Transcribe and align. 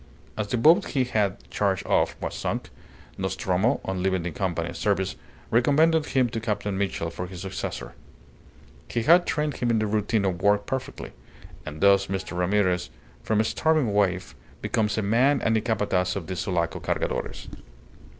As 0.35 0.47
the 0.47 0.57
boat 0.57 0.85
he 0.87 1.03
had 1.03 1.47
charge 1.51 1.83
of 1.83 2.15
was 2.19 2.33
sunk, 2.33 2.71
Nostromo, 3.19 3.79
on 3.85 4.01
leaving 4.01 4.23
the 4.23 4.31
Company's 4.31 4.79
service, 4.79 5.15
recommended 5.51 6.07
him 6.07 6.27
to 6.29 6.39
Captain 6.39 6.75
Mitchell 6.75 7.11
for 7.11 7.27
his 7.27 7.41
successor. 7.41 7.93
He 8.89 9.03
had 9.03 9.27
trained 9.27 9.57
him 9.57 9.69
in 9.69 9.77
the 9.77 9.85
routine 9.85 10.25
of 10.25 10.41
work 10.41 10.65
perfectly, 10.65 11.11
and 11.67 11.81
thus 11.81 12.07
Mr. 12.07 12.35
Ramirez, 12.35 12.89
from 13.21 13.41
a 13.41 13.43
starving 13.43 13.93
waif, 13.93 14.33
becomes 14.59 14.97
a 14.97 15.03
man 15.03 15.39
and 15.39 15.55
the 15.55 15.61
Capataz 15.61 16.15
of 16.15 16.25
the 16.25 16.35
Sulaco 16.35 16.79
Cargadores." 16.79 17.47